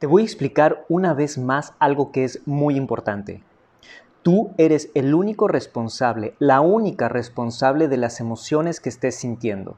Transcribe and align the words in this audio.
Te 0.00 0.08
voy 0.08 0.22
a 0.22 0.24
explicar 0.24 0.84
una 0.88 1.14
vez 1.14 1.38
más 1.38 1.72
algo 1.78 2.10
que 2.10 2.24
es 2.24 2.40
muy 2.46 2.76
importante. 2.76 3.42
Tú 4.22 4.50
eres 4.58 4.90
el 4.94 5.14
único 5.14 5.46
responsable, 5.46 6.34
la 6.40 6.60
única 6.60 7.08
responsable 7.08 7.86
de 7.86 7.96
las 7.96 8.18
emociones 8.18 8.80
que 8.80 8.88
estés 8.88 9.14
sintiendo. 9.14 9.76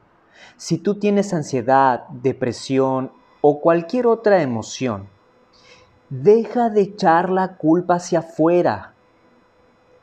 Si 0.55 0.79
tú 0.79 0.95
tienes 0.95 1.33
ansiedad, 1.33 2.07
depresión 2.09 3.11
o 3.41 3.61
cualquier 3.61 4.07
otra 4.07 4.41
emoción, 4.41 5.07
deja 6.09 6.71
de 6.71 6.81
echar 6.81 7.29
la 7.29 7.57
culpa 7.57 7.95
hacia 7.95 8.19
afuera. 8.19 8.93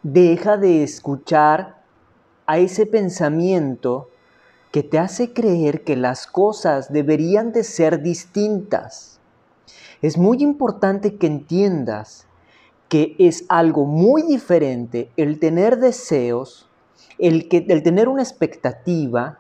Deja 0.05 0.57
de 0.57 0.85
escuchar 0.85 1.83
a 2.47 2.59
ese 2.59 2.87
pensamiento 2.87 4.11
que 4.71 4.85
te 4.85 4.99
hace 4.99 5.33
creer 5.33 5.83
que 5.83 5.97
las 5.97 6.29
cosas 6.29 6.93
deberían 6.93 7.53
de 7.53 7.65
ser 7.65 8.01
distintas 8.03 9.14
es 10.05 10.19
muy 10.19 10.43
importante 10.43 11.17
que 11.17 11.27
entiendas 11.27 12.27
que 12.91 13.17
es 13.19 13.47
algo 13.49 13.87
muy 13.87 14.21
diferente 14.21 15.11
el 15.17 15.39
tener 15.39 15.79
deseos, 15.79 16.69
el, 17.19 17.49
que, 17.49 17.65
el 17.71 17.83
tener 17.83 18.11
una 18.11 18.23
expectativa, 18.23 19.39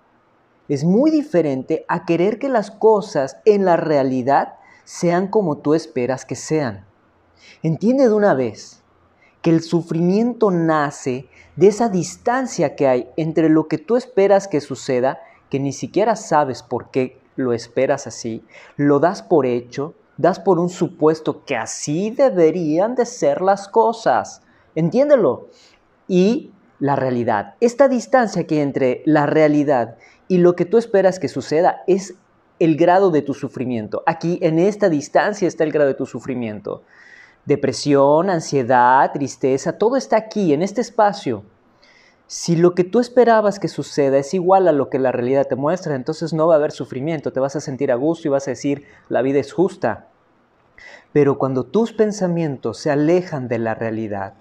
es 0.70 0.82
muy 0.82 1.10
diferente 1.10 1.84
a 1.86 2.06
querer 2.06 2.38
que 2.38 2.48
las 2.48 2.70
cosas 2.70 3.36
en 3.44 3.66
la 3.66 3.76
realidad 3.76 4.54
sean 4.84 5.28
como 5.28 5.58
tú 5.58 5.74
esperas 5.74 6.24
que 6.24 6.34
sean. 6.34 6.86
Entiende 7.62 8.08
de 8.08 8.14
una 8.14 8.32
vez 8.32 8.82
que 9.42 9.50
el 9.50 9.60
sufrimiento 9.60 10.50
nace 10.50 11.28
de 11.56 11.66
esa 11.66 11.90
distancia 11.90 12.74
que 12.74 12.88
hay 12.88 13.10
entre 13.18 13.50
lo 13.50 13.68
que 13.68 13.76
tú 13.76 13.98
esperas 13.98 14.48
que 14.48 14.62
suceda, 14.62 15.20
que 15.50 15.60
ni 15.60 15.74
siquiera 15.74 16.16
sabes 16.16 16.62
por 16.62 16.90
qué 16.90 17.20
lo 17.36 17.52
esperas 17.52 18.06
así, 18.06 18.42
lo 18.78 18.98
das 18.98 19.22
por 19.22 19.44
hecho, 19.44 19.92
das 20.16 20.38
por 20.38 20.58
un 20.58 20.68
supuesto 20.68 21.44
que 21.44 21.56
así 21.56 22.10
deberían 22.10 22.94
de 22.94 23.06
ser 23.06 23.40
las 23.40 23.68
cosas. 23.68 24.42
Entiéndelo. 24.74 25.48
Y 26.08 26.52
la 26.78 26.96
realidad. 26.96 27.54
Esta 27.60 27.88
distancia 27.88 28.46
que 28.46 28.62
entre 28.62 29.02
la 29.06 29.26
realidad 29.26 29.96
y 30.28 30.38
lo 30.38 30.56
que 30.56 30.64
tú 30.64 30.78
esperas 30.78 31.18
que 31.18 31.28
suceda 31.28 31.82
es 31.86 32.14
el 32.58 32.76
grado 32.76 33.10
de 33.10 33.22
tu 33.22 33.34
sufrimiento. 33.34 34.02
Aquí 34.06 34.38
en 34.42 34.58
esta 34.58 34.88
distancia 34.88 35.48
está 35.48 35.64
el 35.64 35.72
grado 35.72 35.88
de 35.88 35.94
tu 35.94 36.06
sufrimiento. 36.06 36.82
Depresión, 37.44 38.30
ansiedad, 38.30 39.12
tristeza, 39.12 39.76
todo 39.76 39.96
está 39.96 40.16
aquí, 40.16 40.52
en 40.52 40.62
este 40.62 40.80
espacio. 40.80 41.44
Si 42.26 42.56
lo 42.56 42.74
que 42.74 42.84
tú 42.84 43.00
esperabas 43.00 43.58
que 43.58 43.68
suceda 43.68 44.18
es 44.18 44.32
igual 44.32 44.66
a 44.66 44.72
lo 44.72 44.88
que 44.88 44.98
la 44.98 45.12
realidad 45.12 45.46
te 45.46 45.56
muestra, 45.56 45.94
entonces 45.94 46.32
no 46.32 46.46
va 46.46 46.54
a 46.54 46.56
haber 46.56 46.72
sufrimiento, 46.72 47.32
te 47.32 47.40
vas 47.40 47.54
a 47.54 47.60
sentir 47.60 47.92
a 47.92 47.96
gusto 47.96 48.28
y 48.28 48.30
vas 48.30 48.48
a 48.48 48.52
decir, 48.52 48.84
la 49.08 49.20
vida 49.20 49.40
es 49.40 49.52
justa. 49.52 50.08
Pero 51.12 51.38
cuando 51.38 51.64
tus 51.64 51.92
pensamientos 51.92 52.78
se 52.78 52.90
alejan 52.90 53.46
de 53.48 53.58
la 53.58 53.74
realidad, 53.74 54.34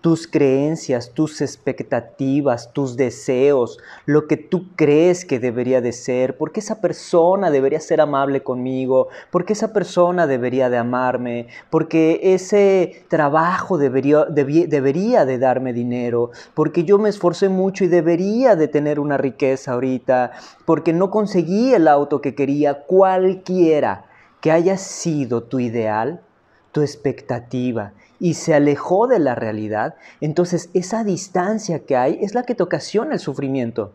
tus 0.00 0.26
creencias, 0.26 1.12
tus 1.12 1.40
expectativas, 1.40 2.72
tus 2.72 2.96
deseos, 2.96 3.78
lo 4.06 4.26
que 4.26 4.36
tú 4.36 4.68
crees 4.76 5.24
que 5.24 5.38
debería 5.38 5.80
de 5.80 5.92
ser, 5.92 6.38
porque 6.38 6.60
esa 6.60 6.80
persona 6.80 7.50
debería 7.50 7.80
ser 7.80 8.00
amable 8.00 8.42
conmigo, 8.42 9.08
porque 9.30 9.52
esa 9.52 9.72
persona 9.72 10.26
debería 10.26 10.70
de 10.70 10.78
amarme, 10.78 11.48
porque 11.68 12.20
ese 12.22 13.04
trabajo 13.08 13.76
debería, 13.76 14.24
debería 14.24 15.26
de 15.26 15.38
darme 15.38 15.72
dinero, 15.72 16.30
porque 16.54 16.84
yo 16.84 16.98
me 16.98 17.10
esforcé 17.10 17.48
mucho 17.48 17.84
y 17.84 17.88
debería 17.88 18.56
de 18.56 18.68
tener 18.68 19.00
una 19.00 19.18
riqueza 19.18 19.72
ahorita, 19.72 20.32
porque 20.64 20.92
no 20.92 21.10
conseguí 21.10 21.74
el 21.74 21.88
auto 21.88 22.20
que 22.20 22.34
quería, 22.34 22.82
cualquiera. 22.84 24.06
Que 24.40 24.50
haya 24.50 24.78
sido 24.78 25.42
tu 25.42 25.60
ideal, 25.60 26.22
tu 26.72 26.82
expectativa 26.82 27.92
y 28.18 28.34
se 28.34 28.54
alejó 28.54 29.06
de 29.06 29.18
la 29.18 29.34
realidad, 29.34 29.94
entonces 30.20 30.70
esa 30.74 31.04
distancia 31.04 31.80
que 31.80 31.96
hay 31.96 32.18
es 32.20 32.34
la 32.34 32.42
que 32.42 32.54
te 32.54 32.62
ocasiona 32.62 33.14
el 33.14 33.20
sufrimiento. 33.20 33.92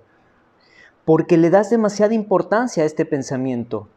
Porque 1.06 1.38
le 1.38 1.52
das 1.52 1.70
demasiada 1.70 2.16
importancia 2.16 2.84
a 2.84 2.88
este 2.88 3.06
pensamiento. 3.06 3.88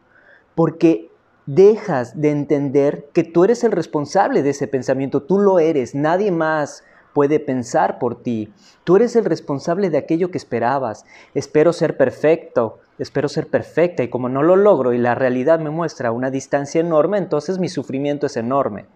Porque 0.55 1.11
dejas 1.47 2.21
de 2.21 2.31
entender 2.31 3.09
que 3.15 3.25
tú 3.25 3.45
eres 3.45 3.65
el 3.65 3.73
responsable 3.73 4.43
de 4.43 4.51
ese 4.51 4.69
pensamiento. 4.69 5.23
Tú 5.23 5.39
lo 5.39 5.59
eres, 5.59 5.95
nadie 5.95 6.31
más 6.31 6.85
puede 7.13 7.41
pensar 7.41 7.99
por 7.99 8.23
ti. 8.23 8.53
Tú 8.85 8.97
eres 8.97 9.17
el 9.17 9.25
responsable 9.25 9.91
de 9.91 9.99
aquello 9.99 10.31
que 10.31 10.39
esperabas. 10.39 11.05
Espero 11.35 11.73
ser 11.73 11.97
perfecto, 11.97 12.79
espero 12.99 13.29
ser 13.29 13.49
perfecta 13.49 14.03
y 14.03 14.09
como 14.09 14.29
no 14.29 14.43
lo 14.43 14.57
logro 14.57 14.93
y 14.93 14.99
la 14.99 15.15
realidad 15.15 15.61
me 15.61 15.71
muestra 15.71 16.13
una 16.13 16.31
distancia 16.31 16.81
enorme, 16.81 17.19
entonces 17.19 17.59
mi 17.59 17.69
sufrimiento 17.69 18.27
es 18.27 18.37
enorme 18.37 18.87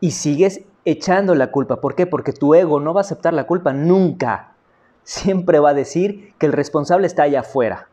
y 0.00 0.12
sigues 0.12 0.62
echando 0.84 1.34
la 1.34 1.50
culpa. 1.50 1.80
¿Por 1.80 1.94
qué? 1.94 2.06
Porque 2.06 2.32
tu 2.32 2.54
ego 2.54 2.80
no 2.80 2.94
va 2.94 3.00
a 3.00 3.02
aceptar 3.02 3.34
la 3.34 3.46
culpa 3.46 3.72
nunca. 3.72 4.54
Siempre 5.04 5.58
va 5.58 5.70
a 5.70 5.74
decir 5.74 6.34
que 6.38 6.46
el 6.46 6.52
responsable 6.52 7.06
está 7.06 7.24
allá 7.24 7.40
afuera. 7.40 7.89